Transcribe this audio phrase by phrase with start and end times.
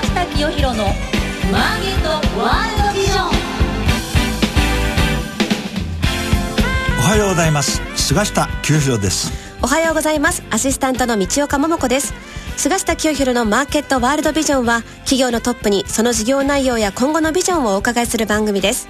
[0.00, 0.84] 下清弘の
[1.52, 2.08] マーケット
[2.40, 3.28] ワールドビジョン。
[6.98, 7.82] おはようございます。
[7.96, 9.32] 菅下清弘です。
[9.60, 10.42] おはようございます。
[10.50, 12.14] アシスタントの道岡桃子です。
[12.56, 18.88] 菅下清弘のマーケットワールドビジョンは企業のトップにその事業内容や今後のビジョンをお伺いする番組です。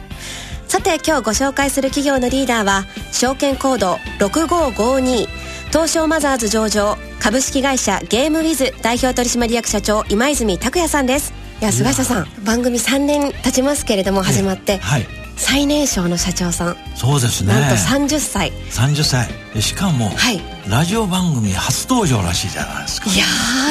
[0.68, 5.26] さて今日ご紹介する企業のリーダーは証券コード6552
[5.72, 11.32] 東証マザーズ上場株式会社ゲームウィズ代表取締役社長今泉拓也さんです。
[11.62, 15.06] いや菅下さん番組3年経ちますけれども始まって、はい。
[15.38, 16.76] 最年少の社長さん。
[16.94, 17.54] そうですね。
[17.54, 18.52] なんと30歳。
[18.68, 19.62] 30歳。
[19.62, 23.10] しかも、はい、ラジオ番組初登場らしいじゃないですか。
[23.10, 23.24] いや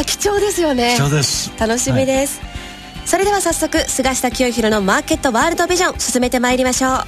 [0.04, 0.96] 貴重ですよね。
[0.98, 1.52] 貴重です。
[1.60, 7.06] 楽しみです、はい、それでは早速菅下清弘のマーケットワールドビジョン進めてまいりましょう。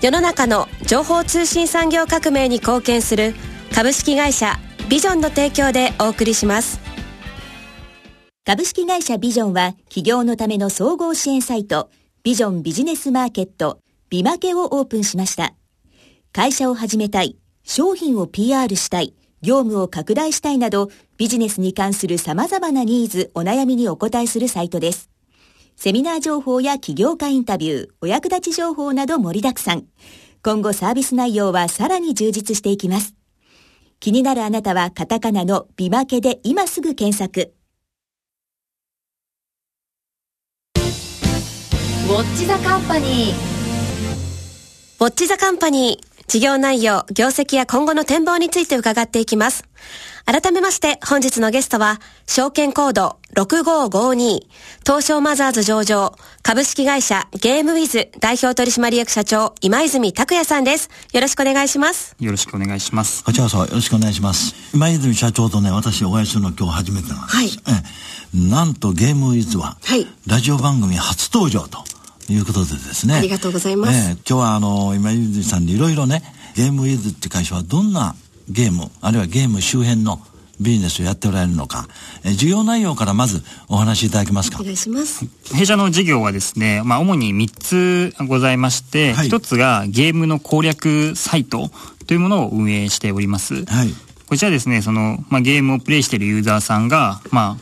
[0.00, 3.34] 世の中の情報通信産業革命に貢献する
[3.74, 6.80] 株式会社ビジョンの提供でお送りします
[8.44, 11.90] 株式会社ビジョンは企業のための総合支援サイト
[12.26, 13.78] ビジョンビジネスマーケット、
[14.10, 15.54] ビマケをオープンしました。
[16.32, 25.08] 会社を始めたい、商品を PR したい、業務を拡大したいなど、ビジネスに関する様々なニーズ、お悩みにお答えするサイトです。
[25.76, 29.84] セミナー情報や起業家インタビュー、お役立ち情報など盛りだくさん。
[30.42, 33.15] 今後サービス内容はさらに充実していきます。
[34.00, 37.52] 気になるあなたはカタカナのビマケで今すぐ検索。
[42.08, 43.30] ウォッチザカンパニー。
[45.00, 46.16] ウォッチザカンパニー。
[46.28, 49.64] 事業内容、業績や今後の展望について伺っていきます。
[50.24, 54.46] 改めまして本日のゲストは、証券コード6552、
[54.86, 60.88] 東証マザーズ上場、株式会社ゲームウィズ代表取締役社長、今泉拓也さんです。
[61.12, 62.16] よろしくお願いします。
[62.18, 63.22] よろしくお願いします。
[63.24, 64.54] こちらこそよろしくお願いします。
[64.72, 67.36] 今泉社長とね、私お会いするの今日初めてなんです。
[67.36, 67.50] はい。
[68.34, 71.84] えなんとゲームウィズは、はい、ラジオ番組初登場と。
[72.28, 73.14] いうことでですね。
[73.14, 74.10] ありがとうございます。
[74.10, 76.24] えー、今日はあの、今泉さんにいろいろね、
[76.56, 78.16] ゲームウィズって会社はどんな
[78.48, 80.20] ゲーム、あるいはゲーム周辺の
[80.60, 81.88] ビジネスをやっておられるのか、
[82.24, 84.58] えー、事業内容からまずお話しいただけますか？
[84.60, 85.26] お願いします。
[85.54, 91.70] 弊社の事業はですね、まあ主に3つございまして、はい、1つがゲームの攻略サイト
[92.06, 93.64] というものを運営しております。
[93.66, 93.88] はい。
[94.28, 97.56] こちらですね、その、まあ、ゲームをプレイしているユーザーさんが、ま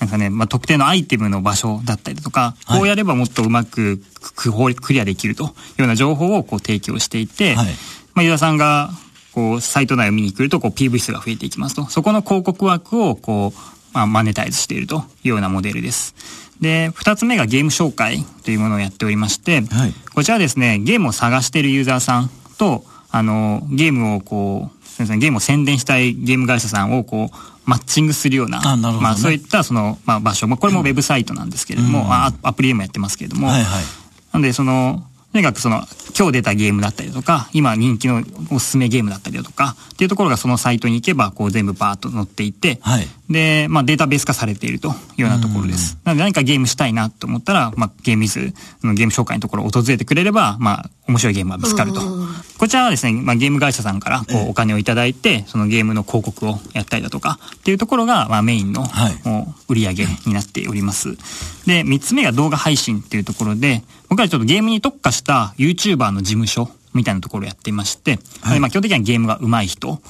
[0.00, 4.00] なんかね、まあ、特定のアイテムの場所だったりとか、こうやればもっとうまく
[4.34, 5.54] クリアできるというよ
[5.84, 7.66] うな情報をこう提供していて、はい、
[8.14, 8.90] まあ、ユーザーさんが、
[9.38, 11.86] こう、サイト内を見に来ると、こう、PV 数が増えていきますと。
[11.86, 13.60] そこの広告枠を、こう、
[13.94, 16.16] まあ、マネタイズしているというようなモデルです。
[16.60, 33.84] で、二つ目がゲーム紹介というものをやっておりまして、はい、こちらですね、ゲームを探しているユーザーさんと、あの、ゲームをこう、ゲームを宣伝したいゲーム会社さんをこう、マッチングするような、あなね、まあそういったその、まあ場所、まあこれもウェブサイトなんですけれども、うん、アプリでもやってますけれども、はいはい、
[34.32, 35.82] なんでその、とにかくその、
[36.16, 45.98] 今日出たゲームだったりとか、今人気のおすすめゲームだったりだとか、っていうところがそのサイトに行けば、こう全部バーッと載っていて、はい、で、まあデータベース化されているというようなところです。
[46.04, 52.00] なので何かゲームしたいなと思ったら、まあゲームイズのゲーム紹介のところを訪れてくれれば、まあ面白いゲームが見つかると。
[52.58, 58.86] こちらはですね、まあゲーム会社さんからこうお金をいただいて、そのゲームの広告をやったりだとか、っていうところが、まあメインの、
[59.68, 61.16] 売り上げになっております。
[61.66, 70.00] で、三つ目が動画配信っていうところで、僕はちょっとゲームに特化した YouTuber の事務所みたいなところをやっていまして、はい、まあ基本的にはゲームが上手い人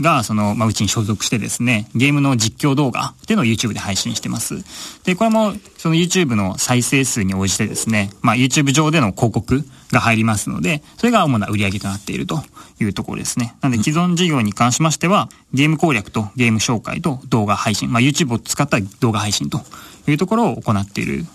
[0.00, 4.62] が、その、まあ、うちに所属してですね、ゲームの実況動画っていうのを YouTube で配信してます。
[5.04, 12.42] で、これも、その YouTube の再生数に応じてですね、まあ、YouTube 上での広告が入りますので、それが主な売り上げとなっていると
[12.80, 13.54] いうところですね。
[13.60, 19.60] なので、既存事業に関しましては、ゲーム攻略とゲーム紹介と動画配信、まあ、YouTube を使った動画配信と
[20.06, 21.26] いうところを行っている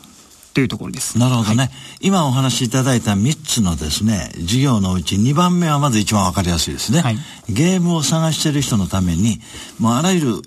[0.53, 1.17] というところです。
[1.17, 1.55] なるほどね。
[1.57, 1.69] はい、
[2.01, 7.01] 今お話しいただいた3つのですね、事業のうち2番目はまず一番わかりやすいですね。
[7.01, 7.17] はい、
[7.49, 9.39] ゲームを探している人のために、
[9.79, 10.41] もうあらゆる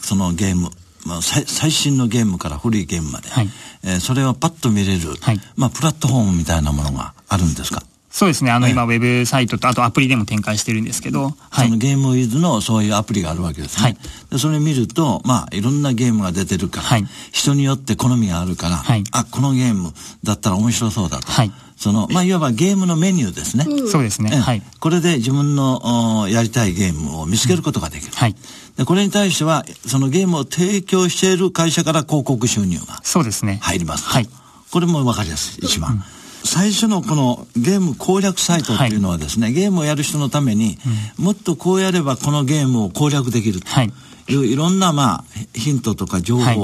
[0.00, 0.70] そのゲーム、
[1.04, 3.48] まあ、最新のゲームから古いゲームまで、はい、
[3.84, 7.82] えー、それをパッと見れる、はい、まあ、プラットフォームみたいなものがあるんですか？
[8.10, 8.50] そうですね。
[8.50, 11.66] あの、今、ウェブサイトと、あとアプリでも展開してるんですけど、はい。
[11.66, 13.82] そのゲームウィズのそういうアプリがあるわけですね。
[13.84, 13.96] はい。
[14.30, 17.06] で、それ見ると、まあ、いろんなゲームが出てるから、はい。
[17.30, 19.04] 人によって好みがあるから、はい。
[19.12, 19.92] あ、このゲーム
[20.24, 21.30] だったら面白そうだと。
[21.30, 21.52] はい。
[21.76, 23.64] その、まあ、いわばゲームのメニューですね。
[23.66, 24.36] うん、そうですね。
[24.36, 24.62] はい。
[24.80, 28.12] これで自分のやりたいゲームを見つけることができる。
[28.12, 28.34] はい。
[28.76, 33.00] で、これに対しては、そのゲームを提供している会社から広告収入が。
[33.04, 33.60] そうですね。
[33.62, 34.08] 入ります。
[34.08, 34.28] はい。
[34.72, 35.92] これもわかりやすい、一番。
[35.92, 40.78] うん最初のこのゲーム攻略サイトっていうのはですね、はい、ゲームをやる人のために、
[41.18, 43.66] うん、もっとこうやればこのゲームを攻略できると。
[43.82, 43.92] い。
[44.36, 46.62] う、い、ろんなまあヒントとか情報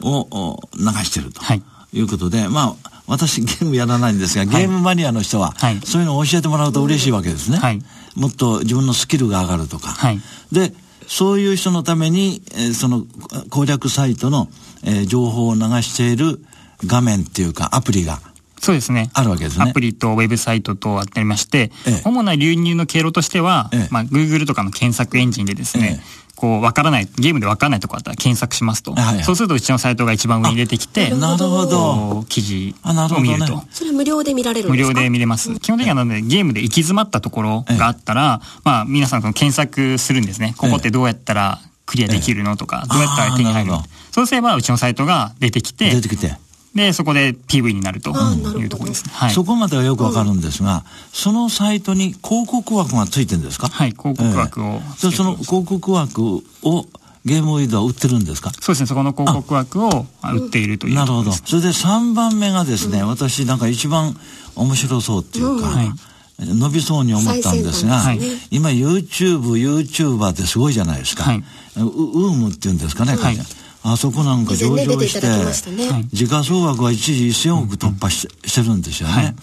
[0.00, 1.40] を流してると。
[1.54, 1.62] い。
[2.00, 7.58] うことで、はい、まあ、私ゲームやらないんですが、ゲームマニアの人は、はい、そういうのを教えてもらうと嬉しいわけですね。
[7.58, 7.82] はい、
[8.16, 9.88] もっと自分のスキルが上がるとか。
[9.88, 10.20] はい、
[10.50, 10.72] で、
[11.06, 13.04] そういう人のために、えー、その
[13.50, 14.48] 攻略サイトの、
[14.84, 16.42] えー、情報を流している
[16.86, 18.20] 画面っていうかアプリが
[18.62, 19.10] そうですね。
[19.12, 19.64] あるわけですね。
[19.68, 26.00] アプリとウェブサイトとありまして、ええ、主な流入の経路としては、ええ、まあ、Google とかの検索エンジンでですね、
[26.36, 28.92] こう、わからない、ゲームでわからないところあったら検索しますと。
[28.92, 32.24] はいはい、そうするとうちのサイトが一番上に出てきて、なるほど。
[32.28, 33.56] 記事を見ると。
[33.56, 34.88] ね、それ無料で見られるんですか？
[34.88, 35.52] 無料で見れます。
[35.58, 40.54] 基本的にはなので、ゲームで行き詰まったところがあったら、まあ、皆さんその検索するんですね。
[40.56, 43.82] ここってどうやったらクリアできるのとか、どうやったら手に入るの
[44.12, 46.36] そうすれば、うちのサイトが出てきて、出てきて。
[46.74, 49.12] で、そこで PV になるというところですね。
[49.14, 53.68] はい、そこまではよくわかるんですが、そのサイトに広告枠がついてるんですか？
[53.68, 56.22] はい、広告枠を、えー、その広告枠
[56.62, 56.86] を
[57.24, 58.50] ゲームウィードは売ってるんですか？
[58.60, 60.94] そうですね、そこの広告枠を売っているという。
[60.94, 61.32] なるほど。
[61.32, 64.16] それで3番目がですね、うん、私なんか一番
[64.56, 65.90] 面白そうっていうか、うんはい。
[66.38, 68.18] 伸びそうに思ったんですが、はい、
[68.50, 71.24] 今 YouTube、YouTuber ってすごいじゃないですか。
[71.24, 71.44] はい、
[71.76, 73.36] ウームっていうんですかね、はい、
[73.84, 74.76] あそこなんか上場
[75.06, 79.34] して、ね、時価総額は一時1000億突破し,、してるんですよね。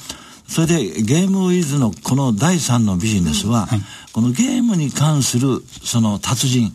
[0.48, 3.68] それでゲームウィズのこの第3のビジネスは、
[4.14, 6.72] このゲームに関するその達人、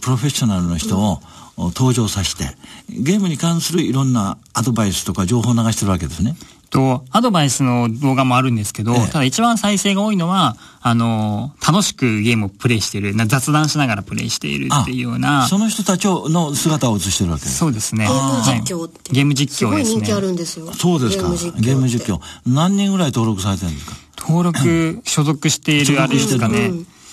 [0.00, 1.20] プロフェッショナルの人を、
[1.56, 2.44] 登場させて、
[2.88, 6.36] ゲームに関するいろんなアドバイスとか情報を流してるわけですね。
[6.72, 15.46] と、アドバイスの動画もあるんですけど、ええ、ただ一番再生が多いのは、あの、楽しくゲームをプレイしている、雑談しながらプレイしているっていうような。
[15.48, 18.06] その人たちの姿を映してるわけそうですね。
[18.06, 19.12] ゲーム実況って。
[19.12, 19.84] ゲーム実況ですね。
[19.84, 20.72] すごい人気あるんですよ。
[20.72, 21.28] そうですか。
[21.60, 22.20] ゲーム実況。
[22.46, 23.96] 何人ぐらい登録されてるんですか？
[24.16, 26.70] 登録、所属しているあれですかね。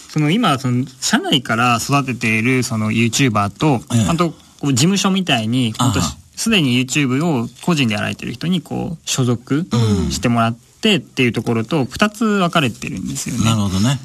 [0.10, 4.34] その今、その、社内から育てている、その YouTuber と、ええ、あと、
[4.64, 6.00] 事務所みたいに、本当
[6.40, 9.68] すでに YouTube を個人でやられてる人に、こう、所属
[10.10, 13.44] してもらってっていうところと、二つ分かれてるんですよね。
[13.44, 14.00] なるほどね。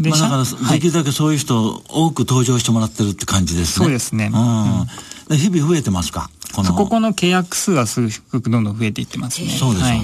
[0.00, 3.84] まあ、だから、できるだけそういう人、多く登場してもらってるって感じですね。
[3.84, 4.32] そうですね。
[4.34, 5.36] うん。
[5.36, 6.30] 日々増えてますか？
[6.52, 6.74] この。
[6.74, 9.48] ここの契約数はすごくどんどん増えていってますね。
[9.50, 10.00] そうですはい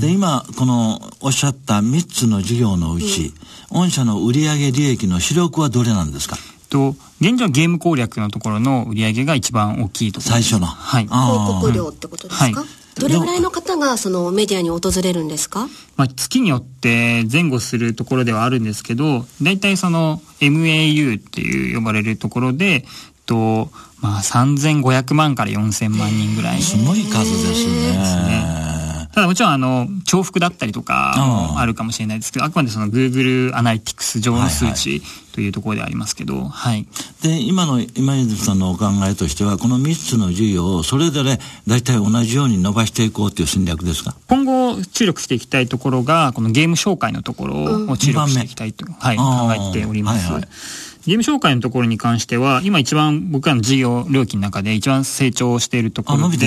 [0.00, 3.32] で、今、このおっしゃった3つの事業のうち、
[3.70, 6.36] うん、御社の売上利益の主力はどれなんですか？
[6.72, 10.64] と、現状ゲーム攻略のところの売り上げが一番大きいと最初の。
[10.64, 11.04] はい。
[11.04, 11.20] 広
[11.60, 12.68] 告料ってことですか、はい。
[12.98, 22.84] どれぐらいの方がそのメディアに訪れるんですか、まあ、月によって前後するところではあるんですけど大体その MAU っていう呼ばれるところで
[23.24, 23.70] と、
[24.00, 26.60] まあ、3500万から4000万人ぐらい。
[26.60, 28.61] すごい数ですね。
[29.12, 36.86] ただもちろんあの重複だったりとかもあるかもしれないですけどあくまでその Google アナリティクス上の数値というところでありますけど、はい、
[37.22, 44.14] で今の今泉さんのお考えとしてはこの3つの事業をそれぞれ大体同じように伸ばしていこうという戦略ですか？
[44.28, 50.26] 今後注力していきたいところがこのゲーム紹介のところを注力していきたいと、はい、考えております。
[50.26, 50.48] はいはい
[51.06, 56.46] ゲーム紹介のところに関しては、今一番僕らの事業料金の中で一番成長しているところで、で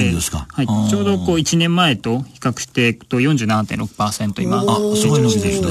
[0.49, 5.67] はい、ちょうどこう1年前と比較していくと47.6%今、成長している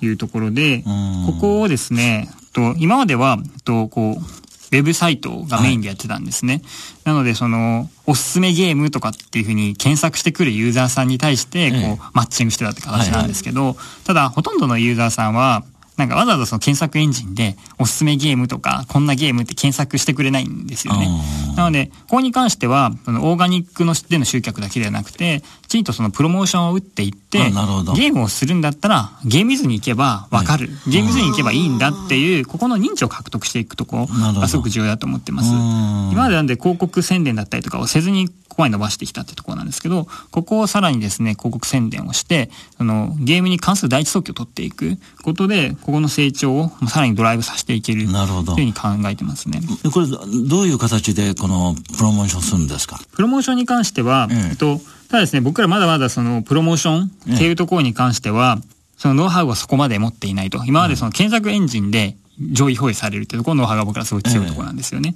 [0.00, 0.84] というところで、
[1.26, 4.22] ここをですね、と今までは、とこう、
[4.70, 6.54] ウェブサイトがメインでやってたんですね。
[6.54, 6.62] はい、
[7.04, 15.64] なので、その、おすすめゲームとかっていうふうに検索してくるユーザーさんに対して、こう、マッチングしてたって形なんですけど、ただ、ほとんどのユーザーさんは、
[15.98, 21.08] なんかわざわざその検索エンジンでおすすめゲームとかこんなゲームって検索してくれないんですよね。
[21.56, 35.50] なので、ここに関しては、そのオーガニックのでの集客だけではなくて、きちんとそのプロモーションを打っていって、ゲームをするんだったら、ゲームズに行けばわかる、はい、ゲームズに行けばいいんだっていう、ここの認知を獲得していくところがすごく重要だと思ってます。
[35.50, 49.60] 今までなんで広告宣伝だったりとかをせずにここまで伸ばしてきたってところなんですけど、ここをさらにですね、広告宣伝をして、あの、ゲームに関する第一速記を取っていくことで、ここの成長をさらにドライブさせていけるなるほどというふうに考えてますね。
[49.92, 52.98] これ、どういう形でこのプロモーションするんですか？
[53.12, 58.58] プロモーションに関しては、ええっと、ただですね、僕らまだまだそのプロモーションっていうところに関しては、
[58.96, 60.64] そのノウハウはそこまで持っていないと。
[60.64, 62.16] 今までその検索エンジンで
[62.50, 65.14] 上位表示されるっていうところのノウハウが僕らすごい強いところなんですよね。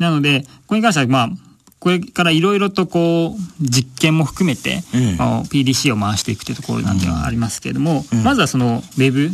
[0.00, 1.30] え、なので、ここに関しては、まあ、
[1.80, 5.00] これからいろいろとこう、実験も含めて、うん、
[5.42, 9.30] PDC を回していくというところなんではありますけれども、うん、まずはそのウェブ、ウ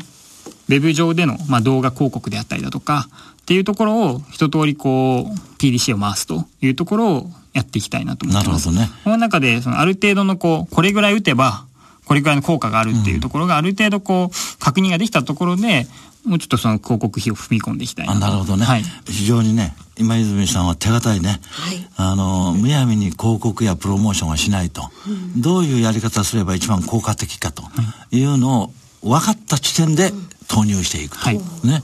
[0.69, 3.09] ェブ上での、まあ、動画広告であったりだとか、
[3.43, 8.69] っていうところを一通りこう、PDC を回すというところをやっていきたいなと思ってます。
[8.71, 9.01] なるほどね。
[9.05, 11.67] この中で、そのある程度のこう、これぐらい打てば、
[12.05, 15.87] これぐらいの効果があるっていうところがある程度こう、確認ができたところで、
[16.25, 18.65] もうちょっとその広告費を踏み込んでいきたいななるほどね。
[18.65, 21.41] はい、非常にね、今泉さんは手堅いね。
[21.51, 24.91] はい、あの、むやみに広告やプロモーションはしないと。
[25.07, 27.63] うん、どういうやり方すれば一番効果的かと
[28.11, 30.13] いうのを分かった地点で
[30.49, 31.25] 投入していくと。
[31.25, 31.83] はい、ね。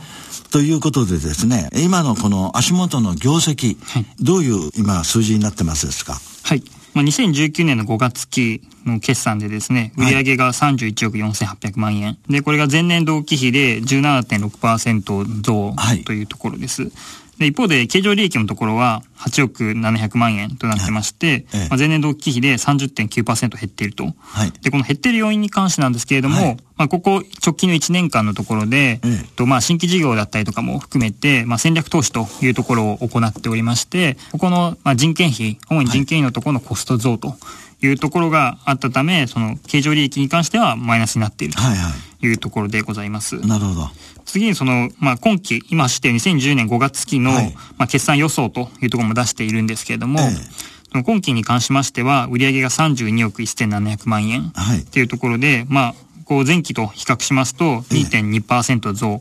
[0.50, 6.18] ということでですね、今のこの足元の業績、はい、どういう今数字になってますですか？
[6.44, 6.62] はい。
[6.92, 12.18] まあ、2019年の5月期の決算でですね、売上が31億4800万円。
[12.28, 16.82] で、これが前年同期比で17.6%増というところです。
[16.82, 16.92] はい
[17.40, 24.12] で、一方で、経常利益のところは8億700万円となってまして、はい、まあ、前年同期比で30.9%減っていると。
[24.18, 29.00] はい、で、この減っている要因に関してなんですけれども、はい、まあ、ここ直近の1年間のところで、
[29.36, 37.36] とまあ、新規事業だったりとかも含めて、まあ、戦略投資というところを行っておりまして、ここのまあ人件費、主に人件費のところのコスト増と
[37.80, 43.36] いうところがあったため、その経常利益に関してはマイナスになっているというところでございます。
[43.36, 43.90] はいはい、なるほど。
[44.30, 55.94] 次にその、まあ、今期、今して2010年5月期の、はい、まあ、決算予想というところも出しているんですけれども、ええ、今期に関しましては、売上が32億1700万円っていうところで、はい、まあ、
[56.24, 59.20] こう前期と比較しますと2.2%増。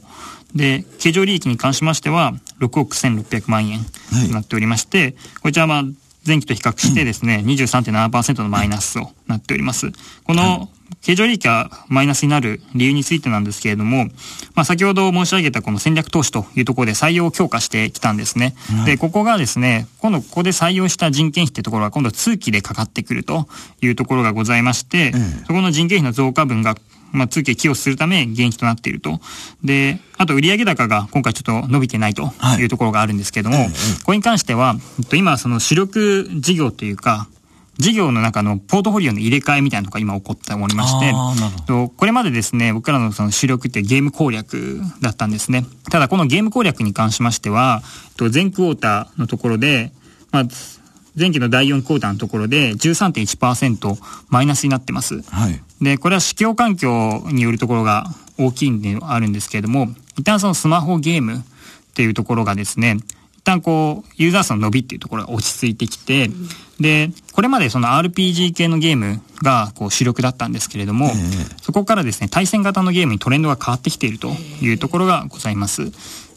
[0.53, 3.79] で、経常利益に関しましては、6億1600万円
[4.27, 5.91] となっておりまして、こちらはまあ、
[6.25, 9.91] 前期と比較してですね、23.7%のマイナスとなっております。
[10.23, 10.69] この
[11.01, 14.05] 経常利益がマイナスになる理由についてなんですけれども、
[14.55, 18.55] まあ、先ほど申し上げたこの戦略投資というところで採用を強化してきたんですね。
[18.85, 23.47] で、ここがですね、今度ここで採用した人件費ってところは今度通期でかかってくると
[23.81, 25.13] いうところがございまして、
[25.47, 26.75] そこの人件費の増加分が
[27.11, 29.19] まあ、通期寄与するため減費となっていると。
[29.63, 33.69] で、あと売上高が今回ちょっと伸びてないというところがあるんですけれども、はい、
[34.03, 34.75] これに関しては、
[35.13, 37.27] 今その主力事業というか、
[37.79, 41.13] 事業の中のポートフォリオの入れ替えみたいなのが今起こっておりまして、
[41.67, 45.65] これまでですね、僕らのその主力ってゲーム攻略だったんですね。
[45.89, 47.81] ただこのゲーム攻略に関しましては、
[48.31, 49.93] 全クォーターのところで、
[50.31, 50.43] まあ、
[51.17, 53.98] 前期の第4クォーターのところで13.1%
[54.29, 55.21] マイナスになってます。
[55.24, 58.05] はい、で、これは市況環境によるところが
[58.38, 61.41] 大きいんであるんですけれども、一旦そのスマホゲームっ
[61.93, 66.29] ていうところがですね、一旦こう、ユーザー数の伸びっていうところが落ち着いてきて、
[66.79, 71.12] で、これまでその RPG 系のゲームがこう主力だったんですけれども、
[71.62, 74.29] そこからですね、対戦型のゲームにトレンドが変わってきていると
[74.62, 75.91] いうところがございます。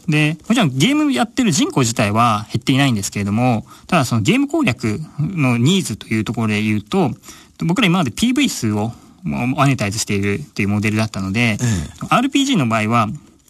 [0.07, 7.11] で、もちろんゲームやってる人口自体は減っていないんですけれども、ただそのゲーム攻略のニーズというところで言うと、
[7.59, 8.91] 僕ら今まで PV 数を
[9.23, 13.07] マネタイズしているっていうモデルだったので、ええ、RPG の場合は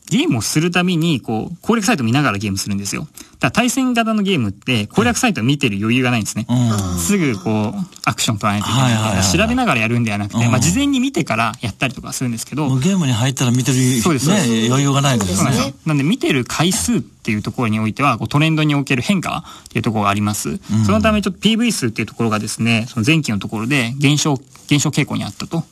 [0.09, 3.07] ゲームをするたびに、こう、攻略サイト見ながらゲームするんですよ。
[3.43, 6.45] だ対戦型のゲームって攻略サイト見てる余裕がないんですね。
[6.49, 12.75] うん、すぐこう、アクション取らないといけないから、調べながらやるんではなくて、まあ事前に見てからやったりとかするんですけど。
[12.77, 15.73] ゲームに入ったら見てる、そうです、ね、余裕がないんですね。
[15.85, 20.49] なんで見てる回数っていうところにおいては、こうトレンドにおける変化っていうところがあります。
[20.49, 25.63] うん、そのためちょっと PV 数っていうところがですね、その前期のところで減少、減少傾向にあったと。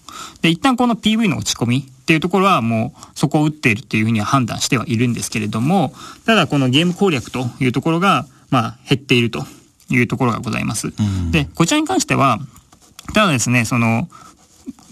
[0.41, 5.93] で、一旦この PV の落ち込みっていうところはもうそこを打っているっていうふうには判断してはいるんですけれども、
[6.25, 9.46] ただこのゲーム攻略というところが、まあ減っていると
[9.89, 10.88] いうところがございます。
[10.88, 12.39] うん、で、こちらに関しては、
[13.13, 14.10] ただですね、その、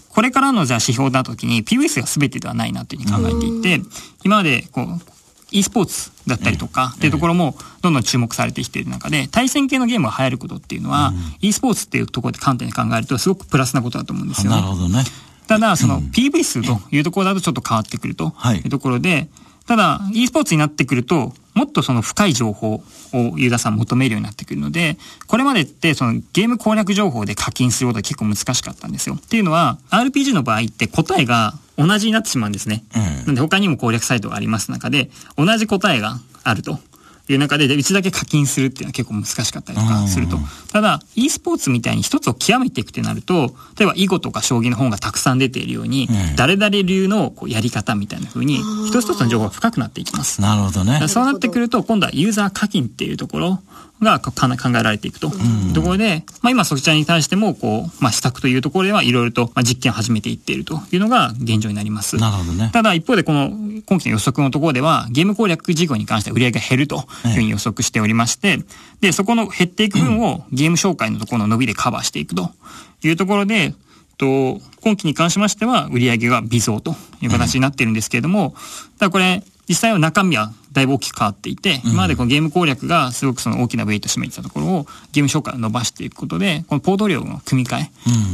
[0.08, 3.82] これからのじゃあ指標だときに PVS が全てではないなというふうに考えていて、
[4.24, 5.00] 今までこう、
[5.50, 14.56] e スポーツだったりとかっていうところもどんどん注目されてきている中で、対戦系のゲームが流行ることっていうのは、e スポーツっていうところで観点で考えるとすごくプラスなことだと思うんですよ、ね。
[14.56, 15.04] なるほどね。
[15.46, 19.28] ただ、その PV 数というところだとちょっと変わってくるというところで、
[19.66, 22.82] ただ、e スポーツになってくると、もっとその深い情報を
[23.36, 29.16] ユーザーさん求めるようになってくるので、これまでってそのゲーム攻略情報で課金することは結構難しかったんですよ。
[29.16, 31.54] っていうのは、RPG の場合って答えが
[31.86, 32.84] 同じになってしまうんですね。
[32.94, 36.78] うん、なんで他にも攻略サイトがあります中で、同じ答えがあると。
[37.32, 40.38] いう中で、うちだけ課金するっていうのは結構難しかったりとかすると。
[40.72, 50.40] ただ、e スポーツみたいに一つを極めていくってなると、例えば囲碁とか将棋の本がたくさん出ているように、誰々流のこうやり方みたいな風に、一つ一つの情報が深くなっていきます。
[50.40, 51.06] なるほどね。
[51.08, 53.60] そうなってくると、今度はユーザー課金っていうところ
[54.00, 54.32] が考
[54.68, 62.16] えられていくというところで、まあ今そちらに対しても、こう、まあ施策というところではいろいろと実験を始めていっているというのが現状になります。
[62.16, 62.70] なるほどね。
[62.72, 63.50] ただ一方でこの
[63.86, 68.58] 今期の予測のところでは、ゲーム攻略事業に関しては売り上げが減るというふうに予測しておりまして、
[69.00, 72.50] で、そこの減っていく分をゲーム紹介のところの伸びでカバーしていくと
[73.02, 73.74] いうところで、
[74.20, 78.54] と、今期に関しましては売り上げが微増という形になっているんですけれども、
[78.98, 87.90] ただこれ、実際は中身はだいぶ大きく変わっていて、今までこのゲーム攻略がすごくその大きなウェイト占めてたところをゲーム紹介を伸ばしていくことで、このポート量の組み替え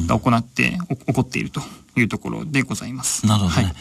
[0.06, 1.60] が行って、起こっていると
[1.94, 3.26] いうところでございます。
[3.26, 3.74] なるほど、ね、はい、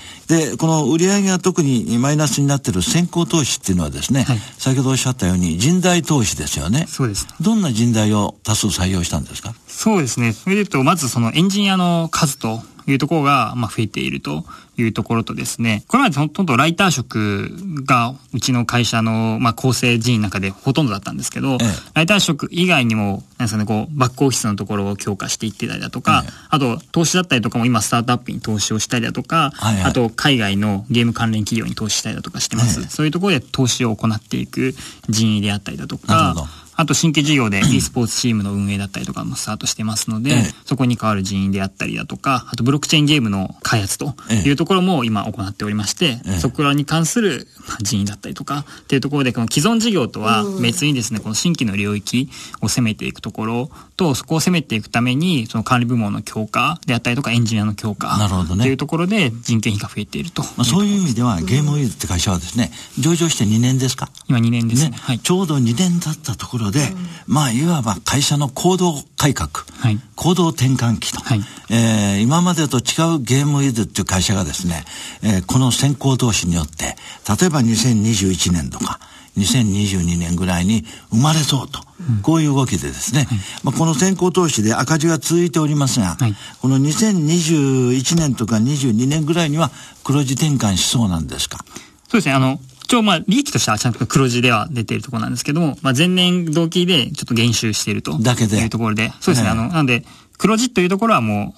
[0.49, 6.87] で、この売上が特にマイナスになっている先行投資っていうのはですね、はい、先ほどおっしゃったように人材投資ですよね。
[6.89, 7.25] そうです。
[7.39, 9.53] どんな人材を多数採用したんですか？
[9.67, 10.33] そうですね。
[10.33, 14.43] それで言うと、まずそのエンジニアの数というところが、まあ、増えていると
[14.77, 17.49] いうところとですね、これまでほとんどライター職
[17.85, 21.57] がうちの会社の、まあ、構成人員の中でほとんどだったんですけど、ええ、
[21.93, 32.85] ライター職以外にも、なんですかね、こう、バックオフィスのところを強化していってたりだとか、え、あと、投資だったりとかも今スタートアップに投資をしたりだとか、はいはい、あと、海外のゲーム関連企業に投資したりだとかしてます。
[32.89, 34.75] そういうところで投資を行っていく
[35.09, 36.35] 人員であったりだとか、
[36.75, 47.47] あと新規事業で e スポーツチームの運営だったりとかもスタートしてますので、ええ、そこに代わる人員であったりだとか、あとブロックチェーンゲームの開発というところも今行っておりまして、え、そこらに関する
[47.81, 52.29] 人員だったりとかっていうところで、この既存事業とは別にですね、この新規の領域
[52.61, 60.41] を攻めていくところと、そこを攻めていくために、その管理部門の強化であったりとかエンジニアの強化なるほど、ね、っていうところで人件費が増えていると。
[60.43, 64.09] まあ、そういう意味ではゲームウィズって会社はですね、上場して2年ですか？
[64.27, 64.89] 今2年ですね。
[64.89, 64.97] ね。
[65.01, 66.93] はい、ちょうど2年経ったところで、
[67.27, 74.85] まああ、いわば会社の行動改革、はい、行動転換期と、はい、えー、今までと違うゲームウィズっていう会社がですね、
[75.23, 76.95] えー、この先行投資によって、
[77.39, 78.99] 例えば2021年とか、
[79.37, 89.71] 2022年ぐらいに生まれそうと、うん、こういう動きでですね、はい、まあ、この先行投資で赤字が続いておりますが、はい、この2021年とか22年ぐらいには
[90.03, 91.59] 黒字転換しそうなんですか？
[92.07, 98.57] そうですね、あの、一応まあ利益としてはちゃんと黒字では出ているところなんですけども、まあ前年同期でちょっと減収しているとだけで。
[98.57, 100.05] いうところで、そうですね、あの、なんで
[100.37, 101.55] 黒字というところはも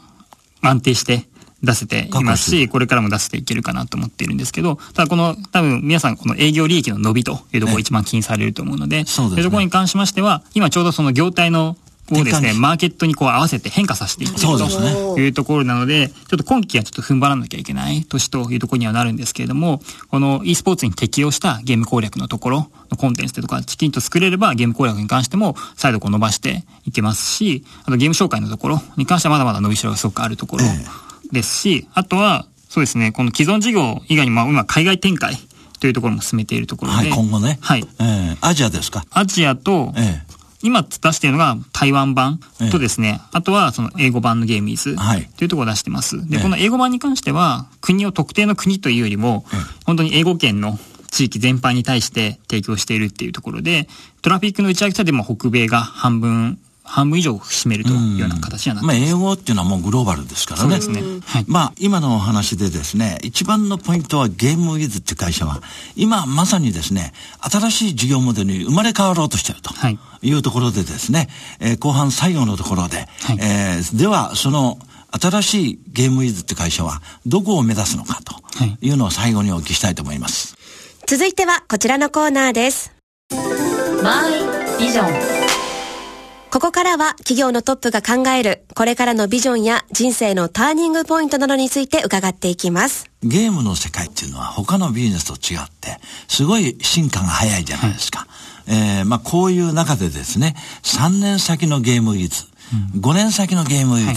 [0.63, 1.27] う安定して
[1.63, 11.75] 出せていますし、これからも出せていけるかなと思っているんですけど、ただこの多分皆さんこの営業利益の伸びというところを一番気にされると思うので、そういうところに関しましては、今ちょうどその業態の
[12.11, 30.63] をですね、マーケットにこう合わせて変化させていっているというところなので、ちょっと今期はちょっと踏ん張らなきゃいけない年というところにはなるんですけれども、この e スポーツに適用したゲーム攻略のところのコンテンツとか、きちんと作れればゲーム攻略に関しても再度こう伸ばしていけますし、あとゲーム紹介のところに関してはまだまだ伸びしろがすごくあるところ
[31.31, 35.37] ですし、あとは、そうですね、この既存事業以外にも今海外展開
[35.79, 36.97] というところも進めているところで。
[36.97, 37.59] はい、今後ね。
[37.61, 37.87] はい。
[37.99, 39.05] えー、アジアですか？
[39.11, 40.26] アジアと、えー
[40.63, 42.39] 今出しているのが台湾版
[42.71, 44.95] とですね、ええ、あとはその英語版のゲームイズ
[45.37, 46.27] というところを出してます。
[46.29, 49.45] で、この英語版に関しては、国を特定の国というよりも、
[49.85, 50.79] 本当に英語圏の
[51.11, 53.87] 地域全般に対して提供しているっていうところで、
[54.21, 58.99] トラフィックの打ち上げ者でも北米が半分半分以上占めるというような形にはなってます。
[59.01, 60.81] まあ、英語っていうのはもうグローバルですからね。
[60.81, 61.21] そうですね。
[61.25, 65.61] はい、まあ、今のお話でですね、一番のポイントはゲームウィズっていう会社は、
[65.95, 69.71] 今まさにですね、新しい事業モデルに生まれ変わろうとしていると
[70.21, 78.35] いうところでですね、えー、後半最後のところで、はい、えー、では、その、新しいゲームウィズって会社はどこを目指すのかと
[78.81, 80.55] いうのを最後にお聞きしたいと思います。
[81.05, 82.91] 続いてはこちらのコーナーです。
[84.03, 85.36] マイビジョン
[86.57, 93.11] ここからは企業のトップが考えるこれからのビジョンや人生のターニングポイントなどについて伺っていきます。
[93.21, 98.21] ゲームの世界っていうのは他のビジネスと違って、すごい進化が早いじゃないですか。
[98.21, 98.25] は
[98.73, 102.45] い、えー、まあこういう中でですね、3年先のゲームウィズ、
[102.95, 104.15] うん、5年先のゲームウィズ、はい、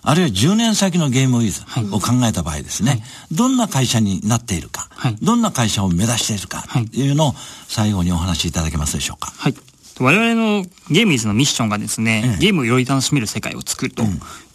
[0.00, 1.60] あるいは10年先のゲームウィズ
[1.94, 3.02] を考えた場合ですね、はい、
[3.32, 7.34] どんな会社になっているか、はい、どんな会社を目指しているかというのを
[7.68, 9.30] 最後にお話しいただけますでしょうか。
[9.36, 14.02] はい我々のゲームイズのミッションがですね、ゲームをより楽しめる世界を作ると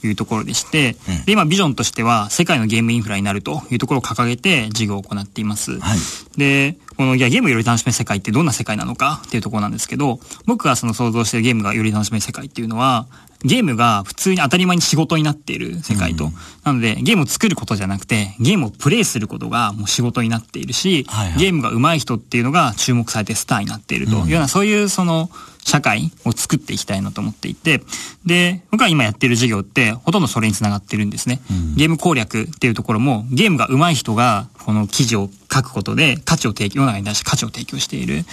[0.04, 5.80] いうところでして、で、今ビジョンとしては世界のゲームインフラになるというところを掲げて事業を行っています。
[5.80, 6.00] はい、
[6.38, 13.08] で、この、いや、ゲームをより楽しめる世界ってどんな世界なのかっていうところなんですけど、僕がその想像しているゲームがより楽しめる世界っていうのは、
[13.44, 16.26] ゲームが普通に当たり前に仕事になっている世界と。
[16.26, 16.34] うん、
[16.64, 24.18] なので、ゲームを作ることじゃなくて、ゲームをプレイすることがもう仕事になっているし、はいはい、ゲームが上手い人っていうのが注目されてスターになっていると。
[24.18, 25.30] いうような、そういうその、
[25.68, 27.84] 社会を作っていきたいなと思っていて、
[28.26, 31.42] で、僕が今やっている事業って、ほとんどそれにつながってるんですね。
[31.52, 38.24] うん、ゲーム攻略っていうところも、ゲームが上手い人が、この記事を書くことで価値を提供、世の中に対して価値を提供しているっ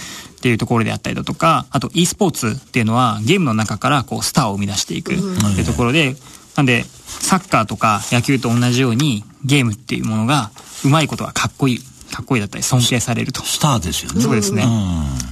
[0.41, 6.15] ていうところであったりだとか、あと e スポーツっていうのはゲームの中からこうスターを生み出していくっていうところで、
[6.55, 10.51] なんで、サッカーとか野球と同じようにゲームっていうものが
[10.83, 11.79] 上手いことがかっこいい。
[12.11, 13.43] かっこいいだったり尊敬されると。
[13.43, 14.21] スターですよね。
[14.21, 14.65] そうですね。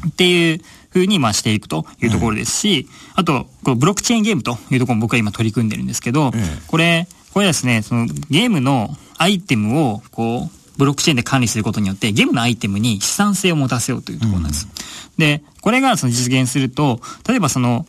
[0.08, 0.62] っていう
[0.93, 6.32] ふうにまあしていくというところですし、あと、こうブロックチェーンゲームというところも僕は今取り組んでるんですけど、
[6.67, 14.67] これ、これですね、そのゲームのアイテムをこう、ブロックチェーンで管理することによって、ゲームのアイテムに資産性を持たせようというところなんです。
[14.67, 14.71] うん、
[15.17, 17.86] で、これがその実現すると、例えばその、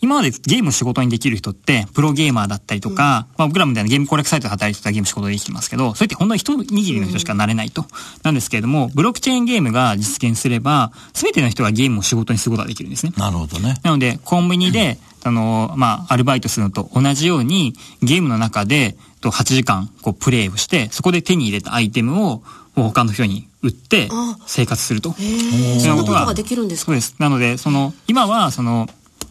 [0.00, 7.82] 今までゲームを仕事にできる人って、プロゲーマーだったりとか、うん、まあ僕らみたいなゲームコレクサイトで働いてたゲーム仕事できてますけど、それって本当に一握りの人しかなれないと。
[7.82, 7.88] うん、
[8.22, 13.12] なんですけれども、ブロックチェーンゲームが実現すれば、すべての人がゲームを仕事にすることができるんですね。
[13.16, 13.78] なるほどね。
[13.82, 22.42] なので、コンビニで、あの、まあ、アルバイトするのと同じように、ゲームの中で、と8時間、こう、プレイをして、そこで手に入れたアイテムを、
[22.76, 24.10] 他の人に売って
[24.46, 25.14] 生活すると。
[25.14, 26.86] そんなことができるんですか？
[26.86, 27.16] そうです。
[27.18, 28.86] なので、その、今は、その、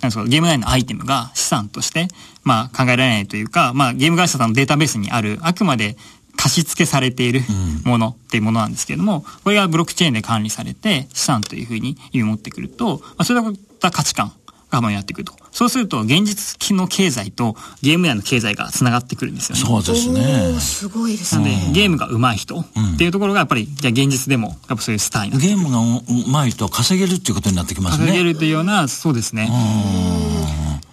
[0.06, 2.08] なんですか、ゲーム内のアイテムが資産として、
[2.44, 5.98] まあ考えられないというか、まあゲーム会社さんのデータベースにある、あくまで
[6.36, 7.42] 貸し付けされている
[7.86, 14.34] ものっていうものなんですけれども、これがブロックチェーンで管理されて資産というふうに持ってくると、まあ、そういった価値観
[14.70, 15.34] がまあやってくると。
[15.52, 19.62] そうすると、現実の経済とゲーム内の経済が繋がってくるんですよね。
[19.62, 20.60] そうですね。
[20.60, 21.52] すごいですね。
[21.52, 22.66] なので、ゲームが上手い人っ
[22.98, 28.08] ていうところが、やっぱり、じゃあ現実でも、やっぱそういうスターになゲームが上手い人は稼げるっていうことになってきますね。
[28.08, 29.50] 稼げるというような、そうですね。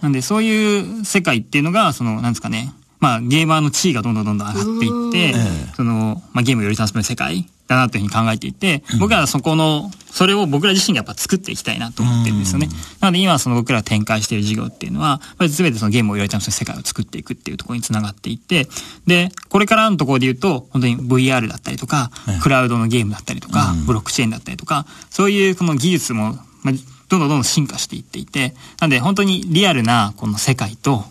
[0.01, 5.35] なんで、そういう世界っていうのが、その、なんですかね、まあ、ゲーマーの地位がどんどんどんどん上がっていって、
[5.75, 12.69] その、まあ、ゲームをより楽しめる世界だなというふうに考えていて、僕はそこの、それを僕ら自身がやっぱ作っていきたいなと思ってるんですよね。
[12.99, 18.67] なので今その僕ら展開している事業っていうのは、すべてそのゲームをより楽しめる世界を作っていくっていうところにつながっていって、
[19.07, 26.73] で、これからのところで言うと、本当に VR だったりとか、クラウドのゲームだったりとか、ブロックチェーンだったりとか、そういうこの技術も、まあ、
[27.09, 31.05] どんどんどんどん進化していっていて、なんで本当にリアルなこの世界と、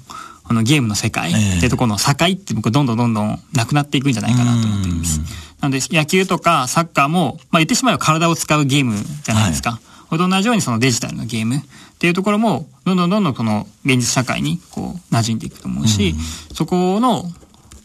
[0.53, 5.21] このゲームの世界っていうところの境って僕どんどんどんどんなくなっていくんじゃないかなと思っています。
[5.63, 9.81] なので野球とかサッカーも、まあ言ってしまえば体を使うゲームじゃないですか。
[10.11, 11.61] はい、と同じようにそのデジタルのゲームっ
[11.99, 16.15] ていうところも、どんどんどんどんこの現実社会にこう馴染んでいくと思うし、
[16.53, 17.25] そこの、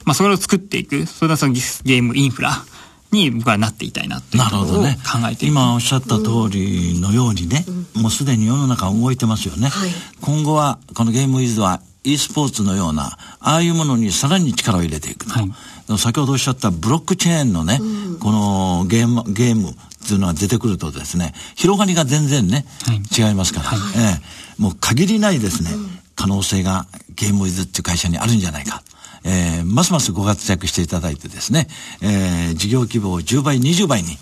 [0.03, 2.65] まあそれを作っていく、それはそのゲームインフラ
[3.11, 4.89] に僕はなっていたいなということを考
[5.31, 7.63] えて、ね、今おっしゃった通りのようにね、
[7.95, 11.81] うん、もうすでに世の中動いてますよね、はい、今後はこのゲームウィズは
[12.13, 19.73] e スポーツのようなああいうものにさらに力を入れていくと、はい、先ほどおっしゃったブロックチェーンのね、うん、このゲームゲームっ
[20.07, 24.19] ていうのが出てくるとですね広がりが全然ね、はい、違いますから、はい、え
[24.59, 28.83] え、もう限りないですね、うん、可能性がゲームウィズっていう会社にあるんじゃないか。
[29.23, 31.67] えー、ますますご活躍していただいてですね、
[32.01, 34.17] えー、事業規模を10倍、20倍に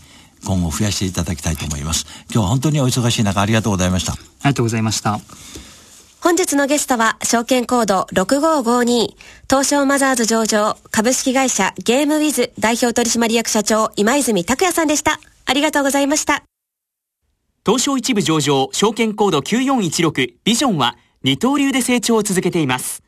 [0.46, 2.06] 今後増やしていただきたいと思います。
[2.32, 4.14] 今日は本当にお忙しい中ありがとうございました。
[4.14, 5.20] ありがとうございました。
[6.26, 9.16] 本日のゲストは、証券コード6552、
[9.48, 15.20] 東証マザーズ上場、株式会社ゲームウィズ代表取締役社長、今泉拓也さんでした。
[15.46, 16.42] ありがとうございました。
[17.64, 23.04] 東証一部上場、証券コード9416、ビジョンは、二刀流で成長を続けています。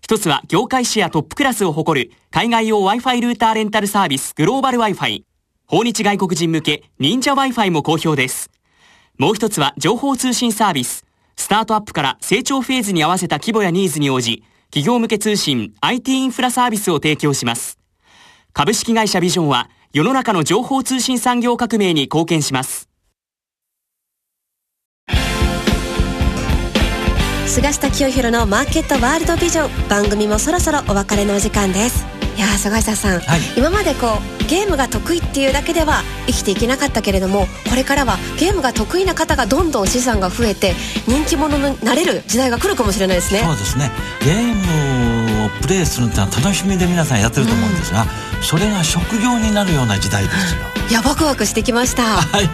[0.00, 5.22] 一つは業界シェアトップクラスを誇る海外用 Wi-Fi ルーターレンタルサービスグローバル Wi-Fi。
[5.68, 8.50] 訪日外国人向け忍者 Wi-Fi も好評です。
[9.18, 11.05] もう一つは情報通信サービス。
[11.38, 17.78] スタートアップから成長フェーズに合わせた規模やニーズに応じ、企業向け通信 IT インフラサービスを提供します。
[18.52, 22.88] 株式会社ビジョンは世の中の情報通信産業革命に貢献します。
[27.46, 40.74] 菅下清弘のマーケットワールドビジョン番組もそろそろお別れのお時間ですいや菅下さん、はい、今までこうゲームが得意っていうだけでは生きていけなかったけれどもこれからはゲームが得意な方がどんどん資産が増えて
[41.08, 43.40] 人気者になれる時代が来るかもしれないですね。
[43.40, 43.90] そうですね。
[44.20, 50.60] ゲームをプレイするってのは楽しみで皆さんやってると思うんですが、うん、それが職業になるような時代ですよ。
[50.90, 52.02] いやワクワクしてきました。
[52.02, 52.48] はい。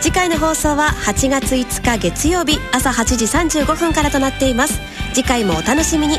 [0.00, 3.24] 次回の放送は8月5日月曜日朝8時
[3.64, 4.80] 35分からとなっています。
[5.14, 6.18] 次回もお楽しみに